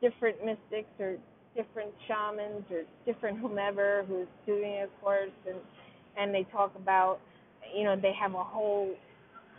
[0.00, 1.16] different mystics or
[1.56, 5.56] different shamans or different whomever who's doing a course and
[6.18, 7.18] and they talk about,
[7.74, 8.94] you know, they have a whole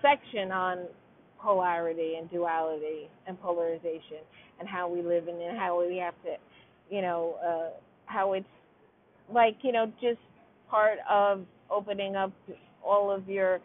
[0.01, 0.85] section on
[1.39, 4.23] polarity and duality and polarization
[4.59, 6.35] and how we live in and how we have to,
[6.89, 8.45] you know, uh, how it's
[9.33, 10.19] like, you know, just
[10.69, 12.31] part of opening up
[12.85, 13.59] all of your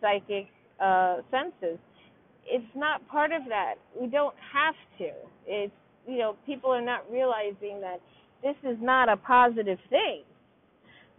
[0.00, 0.46] psychic
[0.82, 1.78] uh, senses.
[2.46, 3.74] It's not part of that.
[3.98, 5.10] We don't have to.
[5.46, 5.72] It's,
[6.06, 8.00] you know, people are not realizing that
[8.42, 10.22] this is not a positive thing.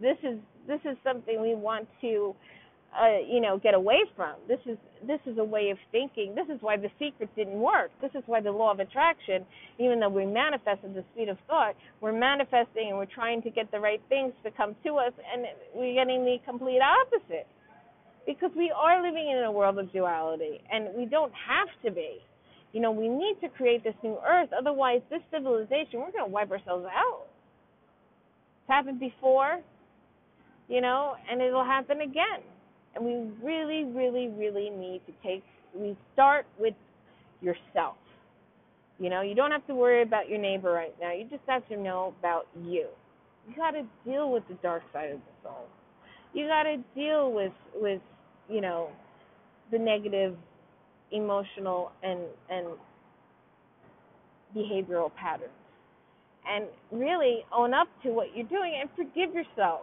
[0.01, 2.35] This is this is something we want to
[2.93, 4.35] uh, you know get away from.
[4.47, 6.35] This is this is a way of thinking.
[6.35, 7.91] This is why the secret didn't work.
[8.01, 9.45] This is why the law of attraction
[9.79, 13.49] even though we manifest at the speed of thought we're manifesting and we're trying to
[13.49, 17.47] get the right things to come to us and we're getting the complete opposite.
[18.25, 22.19] Because we are living in a world of duality and we don't have to be.
[22.71, 26.31] You know we need to create this new earth otherwise this civilization we're going to
[26.31, 27.25] wipe ourselves out.
[28.61, 29.59] It's happened before
[30.67, 32.41] you know, and it'll happen again.
[32.95, 35.43] And we really, really, really need to take,
[35.75, 36.75] we start with
[37.41, 37.95] yourself.
[38.99, 41.11] You know, you don't have to worry about your neighbor right now.
[41.13, 42.87] You just have to know about you.
[43.47, 45.65] You got to deal with the dark side of the soul.
[46.33, 48.01] You got to deal with with
[48.49, 48.89] you know
[49.71, 50.35] the negative
[51.11, 52.67] emotional and and
[54.55, 55.51] behavioral patterns.
[56.47, 59.81] And really own up to what you're doing and forgive yourself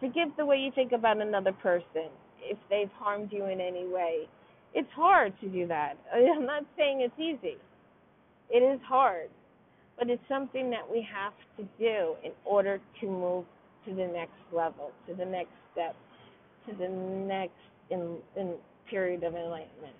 [0.00, 4.28] Forgive the way you think about another person if they've harmed you in any way.
[4.74, 5.94] It's hard to do that.
[6.14, 7.56] I'm not saying it's easy.
[8.50, 9.28] It is hard.
[9.98, 13.44] But it's something that we have to do in order to move
[13.86, 15.96] to the next level, to the next step,
[16.68, 17.54] to the next
[17.90, 18.54] in, in
[18.90, 19.94] period of enlightenment.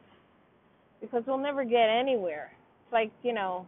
[1.00, 2.50] Because we'll never get anywhere.
[2.84, 3.66] It's like, you know,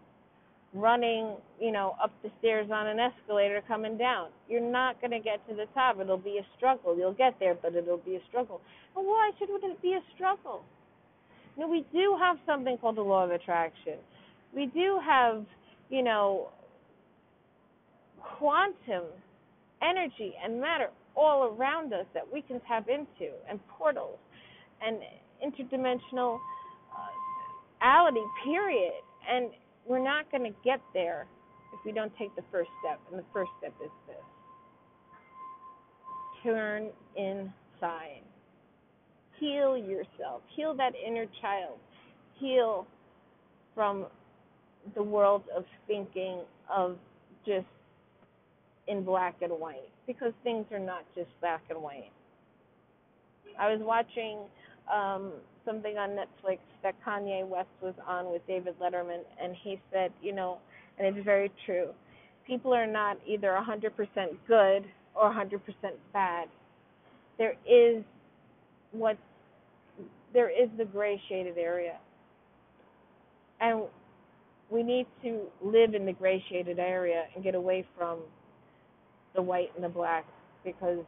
[0.75, 4.29] running, you know, up the stairs on an escalator coming down.
[4.49, 5.99] You're not going to get to the top.
[6.01, 6.97] It'll be a struggle.
[6.97, 8.61] You'll get there, but it'll be a struggle.
[8.97, 10.63] And why should it be a struggle?
[11.57, 13.95] You know, we do have something called the law of attraction.
[14.55, 15.45] We do have,
[15.91, 16.49] you know,
[18.39, 19.05] quantum
[19.83, 24.19] energy and matter all around us that we can tap into, and portals,
[24.81, 24.99] and
[25.45, 26.39] interdimensional
[26.95, 28.93] uh, ality, period.
[29.29, 29.51] And
[29.89, 31.27] we're not going to get there
[31.73, 33.01] if we don't take the first step.
[33.11, 34.17] And the first step is this
[36.45, 38.23] turn inside,
[39.41, 41.79] heal yourself, heal that inner child,
[42.39, 42.87] heal
[43.75, 44.07] from
[44.95, 46.97] the world of thinking of
[47.45, 47.67] just
[48.87, 52.11] in black and white because things are not just black and white.
[53.59, 54.39] I was watching
[54.93, 55.33] um
[55.69, 60.35] something on Netflix that Kanye West was on with David Letterman and he said, you
[60.35, 60.59] know,
[60.99, 61.89] and it's very true.
[62.47, 63.91] People are not either 100%
[64.47, 65.61] good or 100%
[66.13, 66.49] bad.
[67.37, 68.03] There is
[68.93, 69.19] what
[70.33, 71.99] there is the gray shaded area.
[73.61, 73.83] And
[74.71, 78.21] we need to live in the gray shaded area and get away from
[79.35, 80.25] the white and the black
[80.65, 80.99] because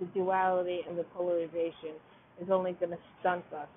[0.00, 1.94] the duality and the polarization
[2.40, 3.68] is only going to stunt us.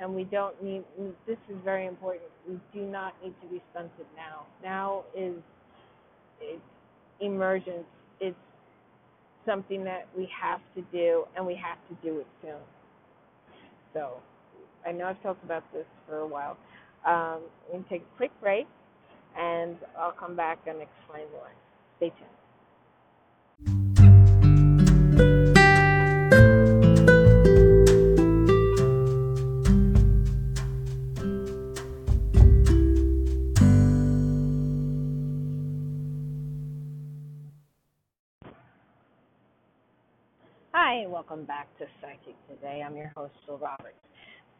[0.00, 0.84] And we don't need,
[1.26, 2.24] this is very important.
[2.48, 4.46] We do not need to be stunted now.
[4.62, 5.34] Now is
[6.40, 6.60] it's
[7.20, 7.84] emergence.
[8.20, 8.36] It's
[9.46, 12.60] something that we have to do, and we have to do it soon.
[13.92, 14.14] So,
[14.86, 16.56] I know I've talked about this for a while.
[17.06, 18.66] Um, we can take a quick break,
[19.38, 21.50] and I'll come back and explain more.
[21.98, 22.41] Stay tuned.
[41.32, 42.82] Welcome back to Psychic Today.
[42.84, 43.96] I'm your host, Jill Roberts.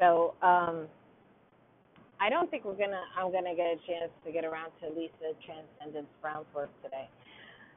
[0.01, 0.87] So, um,
[2.19, 3.03] I don't think we're gonna.
[3.15, 7.11] I'm gonna get a chance to get around to Lisa Transcendence Brown's work today.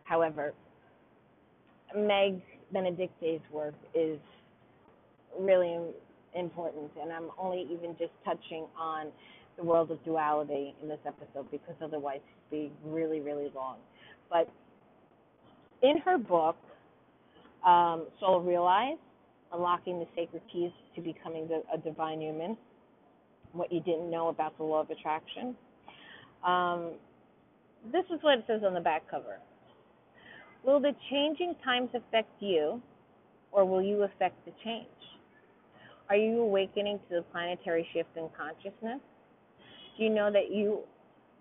[0.05, 0.53] However,
[1.93, 2.39] Meg
[2.71, 4.17] Benedicte's work is
[5.37, 5.77] really
[6.33, 9.07] important, and I'm only even just touching on
[9.57, 12.21] the world of duality in this episode because otherwise
[12.53, 13.75] it'd be really, really long.
[14.29, 14.47] But
[15.81, 16.55] in her book,
[17.65, 18.97] um, Soul Realize,
[19.53, 22.57] Unlocking the Sacred Keys to Becoming the, a Divine Human,
[23.53, 25.55] what you didn't know about the law of attraction.
[26.45, 26.91] Um,
[27.91, 29.37] this is what it says on the back cover.
[30.63, 32.81] Will the changing times affect you,
[33.51, 34.87] or will you affect the change?
[36.09, 38.99] Are you awakening to the planetary shift in consciousness?
[39.97, 40.79] Do you know that you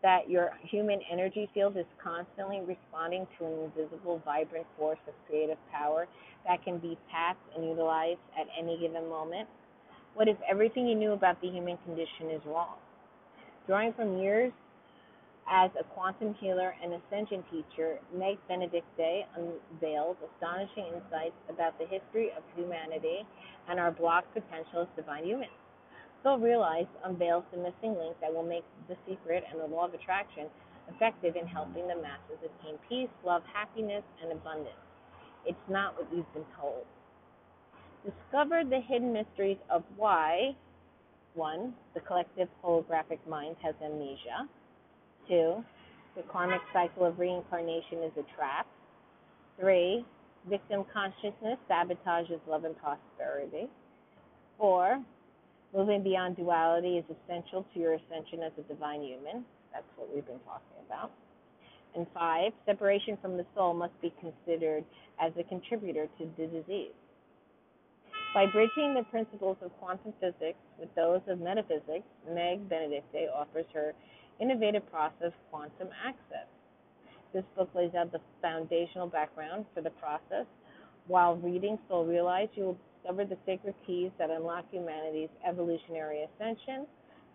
[0.05, 5.57] that your human energy field is constantly responding to an invisible, vibrant force of creative
[5.73, 6.07] power
[6.47, 9.49] that can be tapped and utilized at any given moment?
[10.12, 12.77] What if everything you knew about the human condition is wrong?
[13.67, 14.53] Drawing from years
[15.51, 22.29] as a quantum healer and ascension teacher, Meg Benedicte unveils astonishing insights about the history
[22.37, 23.25] of humanity
[23.71, 25.63] and our blocked potential as divine humans.
[26.24, 29.92] Soul Realize unveils the missing link that will make The Secret and the Law of
[29.92, 30.46] Attraction
[30.88, 34.74] effective in helping the masses attain peace, love, happiness, and abundance.
[35.44, 36.84] It's not what you've been told.
[38.04, 40.56] Discover the hidden mysteries of why
[41.34, 41.74] 1.
[41.92, 44.48] The collective holographic mind has amnesia.
[45.28, 45.62] 2.
[46.16, 48.66] The karmic cycle of reincarnation is a trap.
[49.60, 50.04] 3.
[50.48, 53.68] Victim consciousness sabotages love and prosperity.
[54.58, 55.02] 4.
[55.74, 59.44] Moving beyond duality is essential to your ascension as a divine human.
[59.72, 61.10] That's what we've been talking about.
[61.96, 64.84] And five, separation from the soul must be considered
[65.20, 66.94] as a contributor to the disease.
[68.34, 73.94] By bridging the principles of quantum physics with those of metaphysics, Meg Benedicte offers her
[74.40, 76.46] innovative process, quantum access.
[77.32, 80.46] This book lays out the foundational background for the process.
[81.08, 86.87] While reading Soul Realize, you will discover the sacred keys that unlock humanity's evolutionary ascension,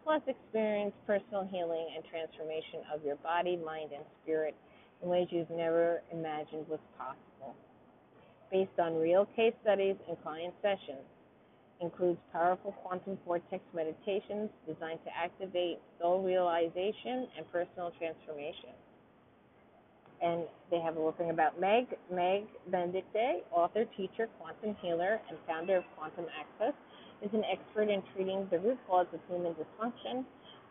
[0.04, 4.56] plus experience personal healing and transformation of your body, mind, and spirit
[5.04, 7.56] in ways you've never imagined was possible.
[8.52, 11.06] Based on real case studies and client sessions,
[11.82, 18.74] includes powerful quantum vortex meditations designed to activate soul realization and personal transformation
[20.22, 25.38] and they have a little thing about Meg, Meg Benedicte, author, teacher, quantum healer, and
[25.48, 26.74] founder of Quantum Access,
[27.22, 30.24] is an expert in treating the root cause of human dysfunction,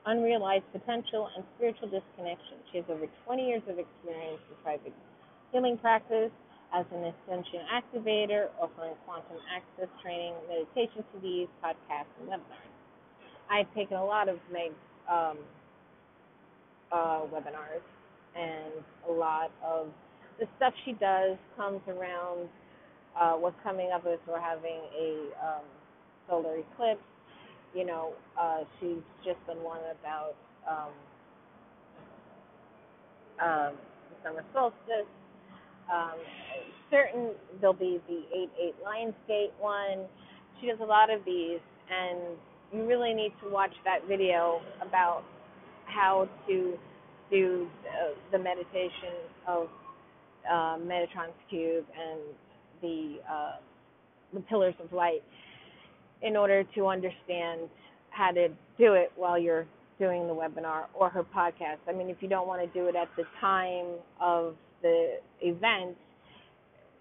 [0.07, 2.61] unrealized potential, and spiritual disconnection.
[2.70, 4.92] She has over 20 years of experience in private
[5.53, 6.32] healing practice
[6.74, 12.72] as an ascension activator, offering quantum access training, meditation CDs, podcasts, and webinars.
[13.51, 14.74] I've taken a lot of Meg's
[15.09, 15.38] um,
[16.92, 17.80] uh, webinars
[18.39, 19.89] and a lot of
[20.39, 22.49] the stuff she does comes around
[23.18, 25.64] uh, what's coming up is we're having a um,
[26.28, 27.03] solar eclipse.
[27.74, 30.34] You know, uh, she's just done one about
[30.68, 30.95] um,
[33.45, 33.74] um,
[34.11, 35.11] the summer solstice.
[35.93, 36.18] Um,
[36.91, 40.07] certain there'll be the eight eight Lionsgate one.
[40.61, 41.61] She does a lot of these,
[41.91, 42.18] and
[42.72, 45.22] you really need to watch that video about
[45.86, 46.78] how to
[47.30, 49.14] do the, the meditation
[49.46, 49.68] of
[50.50, 52.20] uh, Metatron's cube and
[52.80, 53.56] the uh,
[54.34, 55.22] the pillars of light
[56.22, 57.62] in order to understand
[58.10, 58.48] how to
[58.78, 59.66] do it while you're
[59.98, 61.78] doing the webinar or her podcast.
[61.88, 63.86] I mean, if you don't want to do it at the time
[64.20, 65.96] of the event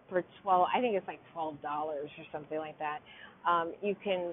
[0.10, 3.00] for 12, I think it's like $12 or something like that,
[3.48, 4.32] um, you can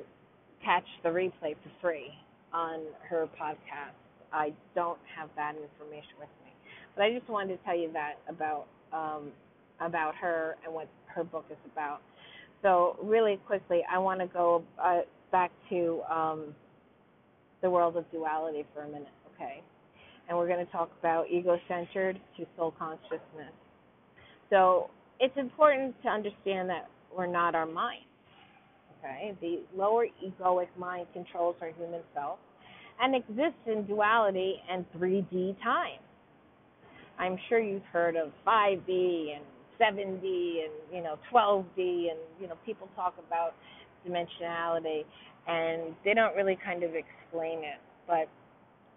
[0.64, 2.10] catch the replay for free
[2.52, 4.03] on her podcast.
[4.34, 6.52] I don't have that information with me,
[6.96, 9.30] but I just wanted to tell you that about um,
[9.80, 12.00] about her and what her book is about.
[12.62, 16.54] So really quickly, I want to go uh, back to um,
[17.62, 19.62] the world of duality for a minute, okay?
[20.28, 23.52] And we're going to talk about ego-centered to soul consciousness.
[24.50, 28.04] So it's important to understand that we're not our mind.
[28.98, 32.38] Okay, the lower egoic mind controls our human self
[33.00, 36.00] and exists in duality and 3D time.
[37.18, 39.44] I'm sure you've heard of 5D and
[39.80, 43.54] 7D and you know 12D and you know people talk about
[44.06, 45.04] dimensionality
[45.46, 47.80] and they don't really kind of explain it.
[48.06, 48.28] But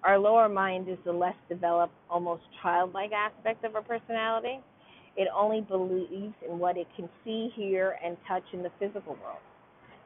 [0.03, 4.59] our lower mind is the less developed almost childlike aspect of our personality.
[5.15, 9.41] It only believes in what it can see hear and touch in the physical world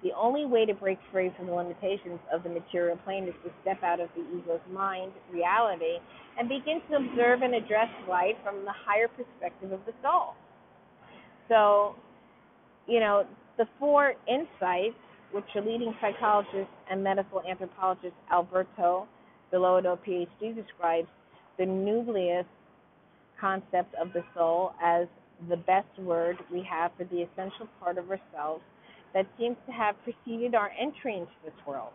[0.03, 3.51] the only way to break free from the limitations of the material plane is to
[3.61, 5.97] step out of the ego's mind reality
[6.39, 10.33] and begin to observe and address life from the higher perspective of the soul.
[11.47, 11.95] So,
[12.87, 13.25] you know,
[13.57, 14.95] the four insights,
[15.31, 19.07] which a leading psychologist and medical anthropologist Alberto
[19.53, 21.07] Villoldo, PhD, describes
[21.59, 22.45] the nucleus
[23.39, 25.07] concept of the soul as
[25.49, 28.63] the best word we have for the essential part of ourselves
[29.13, 31.91] that seems to have preceded our entry into this world,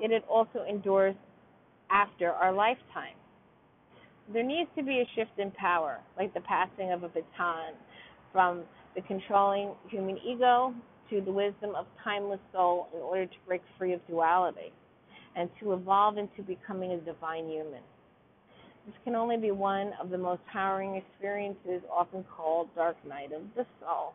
[0.00, 1.14] yet it also endures
[1.90, 3.16] after our lifetime.
[4.32, 7.74] There needs to be a shift in power, like the passing of a baton
[8.32, 8.62] from
[8.94, 10.74] the controlling human ego
[11.10, 14.72] to the wisdom of timeless soul in order to break free of duality
[15.36, 17.80] and to evolve into becoming a divine human.
[18.86, 23.42] This can only be one of the most towering experiences, often called dark night of
[23.56, 24.14] the soul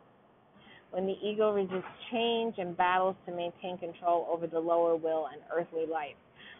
[0.96, 5.42] when the ego resists change and battles to maintain control over the lower will and
[5.54, 6.16] earthly life.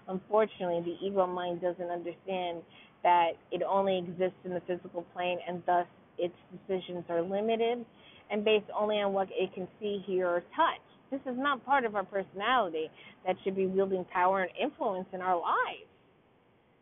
[0.08, 2.60] Unfortunately, the ego mind doesn't understand
[3.02, 5.86] that it only exists in the physical plane and thus
[6.18, 7.82] its decisions are limited
[8.30, 10.84] and based only on what it can see, hear, or touch.
[11.10, 12.90] This is not part of our personality
[13.26, 15.88] that should be wielding power and influence in our lives.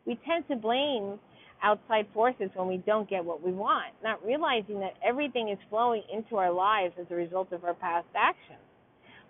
[0.07, 1.21] We tend to blame
[1.63, 6.03] outside forces when we don't get what we want, not realizing that everything is flowing
[6.13, 8.59] into our lives as a result of our past actions.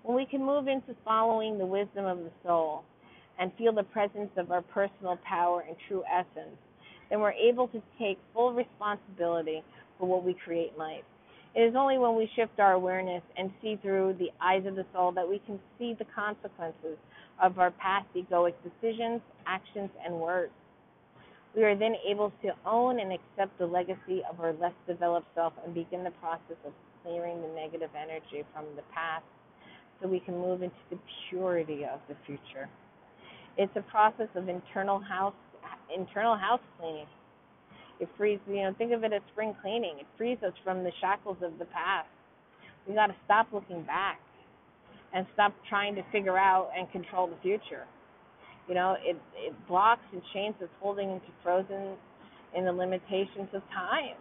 [0.03, 2.85] When we can move into following the wisdom of the soul
[3.39, 6.57] and feel the presence of our personal power and true essence,
[7.11, 9.63] then we're able to take full responsibility
[9.99, 11.05] for what we create in life.
[11.55, 14.85] It is only when we shift our awareness and see through the eyes of the
[14.93, 16.99] soul that we can see the consequences
[17.41, 20.53] of our past egoic decisions, actions, and words.
[21.57, 25.53] We are then able to own and accept the legacy of our less developed self
[25.65, 29.25] and begin the process of clearing the negative energy from the past
[30.01, 30.99] so we can move into the
[31.31, 32.69] purity of the future.
[33.57, 35.35] It's a process of internal house
[35.95, 37.07] internal house cleaning.
[38.01, 39.99] It frees you know, think of it as spring cleaning.
[40.01, 42.09] It frees us from the shackles of the past.
[42.89, 44.19] We gotta stop looking back
[45.15, 47.87] and stop trying to figure out and control the future.
[48.69, 51.97] You know, it it blocks and chains us holding into frozen
[52.57, 54.17] in the limitations of time.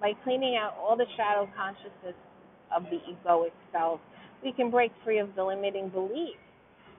[0.00, 2.16] By cleaning out all the shadow consciousness
[2.74, 4.00] of the egoic self,
[4.42, 6.38] we can break free of the limiting beliefs,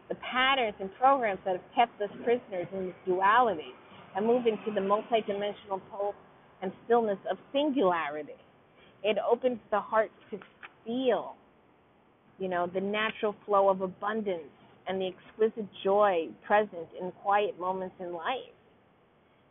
[0.10, 3.74] the patterns and programs that have kept us prisoners in this duality,
[4.16, 6.16] and move into the multidimensional pulse
[6.62, 8.40] and stillness of singularity.
[9.04, 10.40] It opens the heart to
[10.86, 11.36] feel,
[12.40, 14.55] you know, the natural flow of abundance
[14.88, 18.54] and the exquisite joy present in quiet moments in life.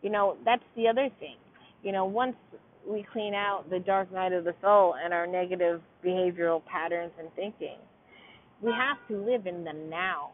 [0.02, 1.36] You know, that's the other thing.
[1.82, 2.36] You know, once
[2.88, 7.28] we clean out the dark night of the soul and our negative behavioral patterns and
[7.34, 7.76] thinking,
[8.62, 10.30] we have to live in the now.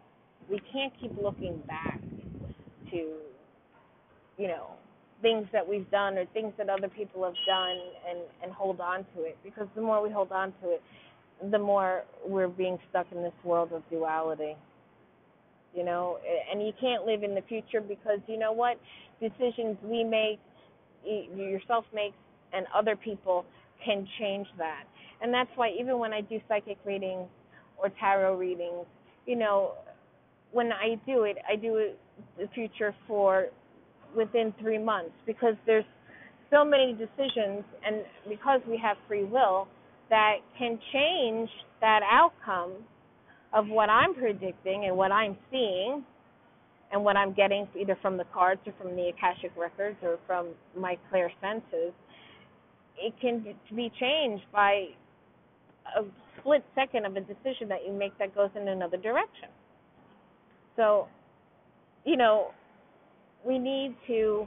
[0.51, 2.01] We can't keep looking back
[2.91, 2.97] to,
[4.37, 4.71] you know,
[5.23, 7.77] things that we've done or things that other people have done
[8.09, 10.83] and and hold on to it because the more we hold on to it
[11.51, 14.57] the more we're being stuck in this world of duality
[15.75, 16.19] you know
[16.51, 18.79] and you can't live in the future because you know what
[19.21, 20.41] decisions we make
[21.05, 22.17] yourself makes
[22.53, 23.45] and other people
[23.85, 24.85] can change that.
[25.23, 27.29] And that's why even when I do psychic readings
[27.79, 28.87] or tarot readings,
[29.27, 29.73] you know,
[30.53, 31.99] when I do it, I do it
[32.39, 33.47] the future for
[34.17, 35.85] within three months because there's
[36.51, 39.69] so many decisions and because we have free will
[40.11, 41.49] that can change
[41.81, 42.73] that outcome
[43.53, 46.05] of what I'm predicting and what I'm seeing
[46.93, 50.49] and what I'm getting either from the cards or from the Akashic records or from
[50.77, 51.93] my clear senses,
[52.99, 53.45] it can
[53.75, 54.87] be changed by
[55.97, 56.03] a
[56.39, 59.49] split second of a decision that you make that goes in another direction.
[60.77, 61.09] So,
[62.05, 62.51] you know,
[63.47, 64.47] we need to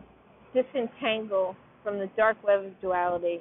[0.53, 3.39] disentangle from the dark web of duality,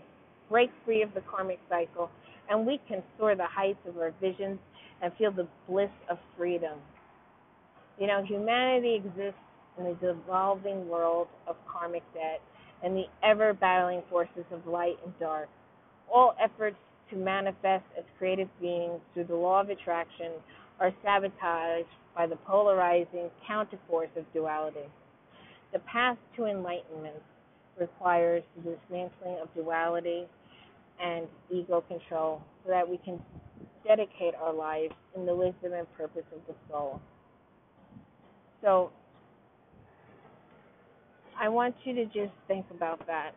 [0.48, 2.10] break free of the karmic cycle,
[2.50, 4.58] and we can soar the heights of our visions
[5.02, 6.78] and feel the bliss of freedom.
[7.98, 9.40] You know, humanity exists
[9.78, 12.40] in a devolving world of karmic debt
[12.82, 15.48] and the ever battling forces of light and dark.
[16.12, 16.76] All efforts
[17.10, 20.32] to manifest as creative beings through the law of attraction
[20.80, 24.88] are sabotaged by the polarizing counterforce of duality.
[25.72, 27.22] The path to enlightenment
[27.78, 30.26] requires the dismantling of duality
[31.02, 33.20] and ego control so that we can
[33.86, 37.00] dedicate our lives in the wisdom and purpose of the soul.
[38.62, 38.90] So,
[41.40, 43.32] I want you to just think about that.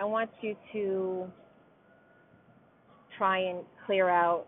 [0.00, 1.26] I want you to
[3.18, 4.46] try and clear out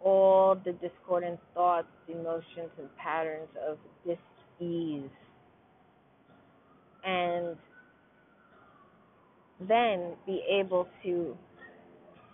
[0.00, 4.18] all the discordant thoughts, emotions, and patterns of dis
[4.60, 5.10] ease.
[7.04, 7.56] And
[9.68, 11.36] then be able to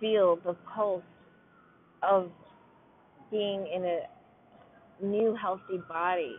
[0.01, 1.03] feel the pulse
[2.03, 2.30] of
[3.30, 4.01] being in a
[5.05, 6.36] new healthy body,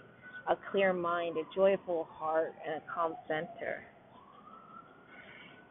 [0.50, 3.84] a clear mind, a joyful heart, and a calm center.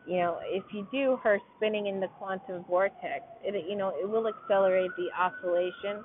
[0.07, 4.09] You know, if you do her spinning in the quantum vortex, it you know it
[4.09, 6.03] will accelerate the oscillation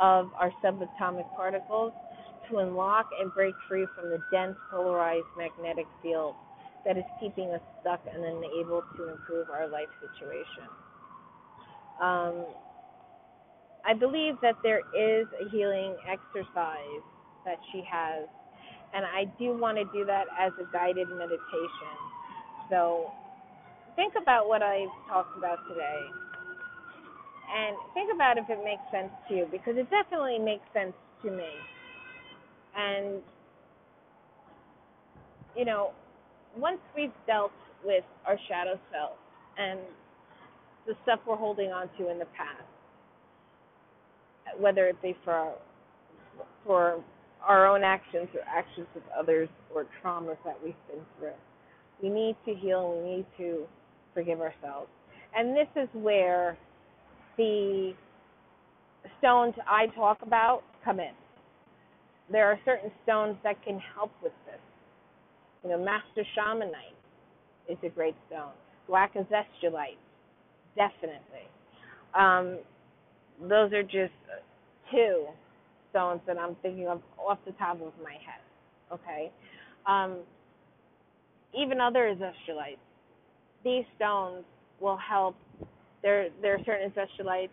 [0.00, 1.92] of our subatomic particles
[2.50, 6.34] to unlock and break free from the dense polarized magnetic field
[6.84, 10.68] that is keeping us stuck and unable to improve our life situation.
[12.00, 12.46] Um,
[13.88, 17.02] I believe that there is a healing exercise
[17.46, 18.28] that she has,
[18.92, 21.96] and I do want to do that as a guided meditation.
[22.68, 23.10] So
[23.96, 26.00] think about what I've talked about today
[27.48, 30.92] and think about if it makes sense to you because it definitely makes sense
[31.24, 31.48] to me.
[32.76, 33.22] And,
[35.56, 35.92] you know,
[36.58, 39.16] once we've dealt with our shadow self
[39.56, 39.80] and
[40.86, 42.68] the stuff we're holding on to in the past,
[44.58, 45.54] whether it be for our,
[46.64, 47.04] for
[47.46, 51.30] our own actions or actions of others or traumas that we've been through,
[52.02, 53.64] we need to heal we need to
[54.14, 54.88] forgive ourselves.
[55.36, 56.56] And this is where
[57.36, 57.92] the
[59.18, 61.12] stones I talk about come in.
[62.30, 64.60] There are certain stones that can help with this.
[65.64, 66.98] You know, Master Shamanite
[67.68, 68.52] is a great stone.
[68.86, 69.98] Black Glaucozestulite,
[70.76, 71.46] definitely.
[72.18, 72.58] Um,
[73.42, 74.12] those are just
[74.90, 75.26] two
[75.90, 78.42] stones that I'm thinking of off the top of my head.
[78.92, 79.30] Okay.
[79.86, 80.18] Um,
[81.58, 82.78] even other Azeztulites.
[83.64, 84.44] These stones
[84.80, 85.36] will help.
[86.02, 87.48] There, there are certain Azeztulites,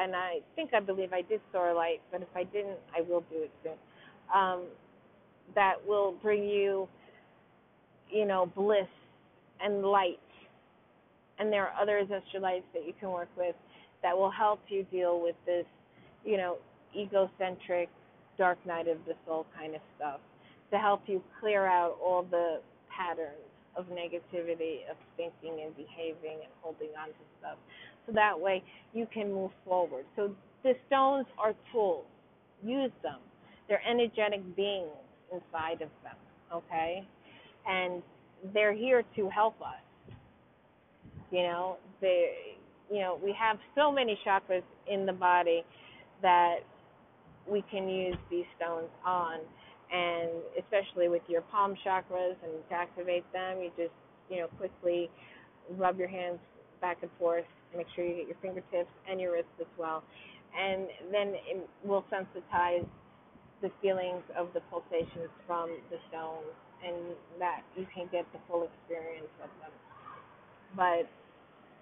[0.00, 3.42] and I think I believe I did light, but if I didn't, I will do
[3.42, 3.72] it soon.
[4.34, 4.64] Um,
[5.54, 6.88] that will bring you
[8.10, 8.88] you know, bliss
[9.62, 10.18] and light.
[11.38, 13.54] And there are other Azeztulites that you can work with
[14.02, 15.66] that will help you deal with this,
[16.24, 16.56] you know,
[16.96, 17.88] egocentric,
[18.38, 20.20] dark night of the soul kind of stuff
[20.70, 22.60] to help you clear out all the
[22.94, 23.36] patterns
[23.76, 27.56] of negativity, of thinking and behaving and holding on to stuff.
[28.06, 30.04] So that way you can move forward.
[30.16, 32.06] So the stones are tools.
[32.62, 33.18] Use them.
[33.68, 34.90] They're energetic beings
[35.32, 36.16] inside of them.
[36.52, 37.06] Okay?
[37.66, 38.02] and
[38.54, 40.14] they're here to help us.
[41.30, 42.49] You know, they
[42.90, 45.62] you know, we have so many chakras in the body
[46.22, 46.58] that
[47.48, 49.40] we can use these stones on
[49.92, 53.92] and especially with your palm chakras and to activate them you just
[54.30, 55.10] you know quickly
[55.76, 56.38] rub your hands
[56.80, 57.44] back and forth
[57.76, 60.04] make sure you get your fingertips and your wrists as well
[60.56, 62.86] and then it will sensitize
[63.62, 66.52] the feelings of the pulsations from the stones
[66.84, 66.96] and
[67.38, 69.72] that you can get the full experience of them.
[70.76, 71.08] But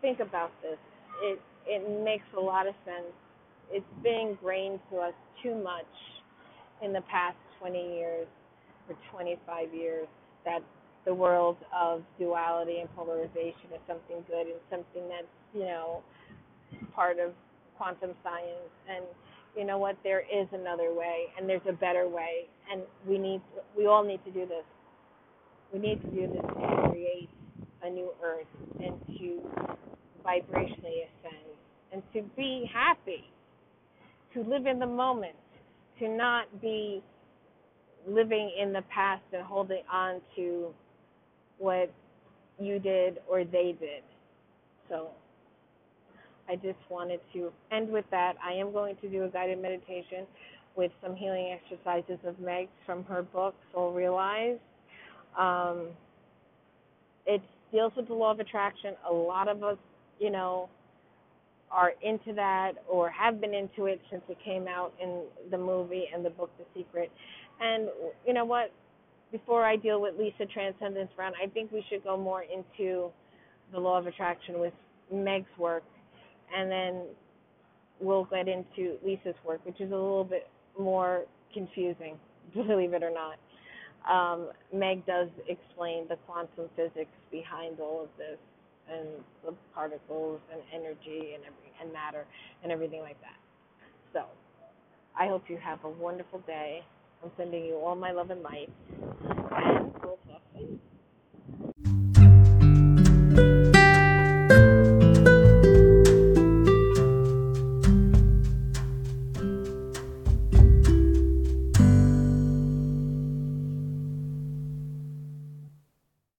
[0.00, 0.78] think about this.
[1.22, 3.12] It it makes a lot of sense.
[3.70, 5.86] It's been ingrained to us too much
[6.82, 8.26] in the past 20 years
[8.88, 10.08] or 25 years
[10.44, 10.60] that
[11.06, 16.02] the world of duality and polarization as something good and something that's you know
[16.94, 17.32] part of
[17.76, 18.72] quantum science.
[18.88, 19.04] And
[19.56, 19.96] you know what?
[20.04, 22.46] There is another way and there's a better way.
[22.72, 23.42] And we need
[23.76, 24.64] we all need to do this.
[25.72, 27.30] We need to do this to create
[27.82, 28.46] a new earth
[28.84, 29.87] and to
[30.28, 31.56] vibrationally ascend
[31.92, 33.24] and to be happy
[34.34, 35.36] to live in the moment
[35.98, 37.02] to not be
[38.06, 40.68] living in the past and holding on to
[41.58, 41.90] what
[42.60, 44.02] you did or they did
[44.88, 45.08] so
[46.48, 48.34] I just wanted to end with that.
[48.42, 50.26] I am going to do a guided meditation
[50.76, 54.60] with some healing exercises of Meg's from her book, Soul Realized.
[55.38, 55.88] Um,
[57.26, 58.94] it deals with the law of attraction.
[59.08, 59.76] A lot of us,
[60.18, 60.68] you know,
[61.70, 66.04] are into that or have been into it since it came out in the movie
[66.14, 67.10] and the book The Secret.
[67.60, 67.88] And
[68.26, 68.72] you know what?
[69.30, 73.10] Before I deal with Lisa Transcendence Brown, I think we should go more into
[73.72, 74.72] the law of attraction with
[75.12, 75.82] Meg's work
[76.56, 77.02] and then
[78.00, 80.48] we'll get into Lisa's work, which is a little bit
[80.78, 82.16] more confusing,
[82.54, 83.38] believe it or not.
[84.10, 88.38] Um, Meg does explain the quantum physics behind all of this
[88.92, 89.08] and
[89.44, 92.26] the particles and energy and every and matter
[92.62, 93.36] and everything like that.
[94.12, 94.24] So
[95.18, 96.82] I hope you have a wonderful day.
[97.22, 98.70] I'm sending you all my love and light.
[103.36, 103.77] And.